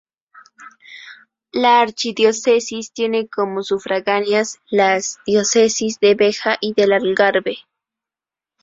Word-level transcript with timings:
La 1.51 1.79
archidiócesis 1.79 2.91
tiene 2.91 3.27
como 3.27 3.61
sufragáneas 3.61 4.57
las 4.71 5.19
diócesis 5.27 5.99
de 5.99 6.15
Beja 6.15 6.57
y 6.59 6.73
del 6.73 6.93
Algarve. 6.93 7.59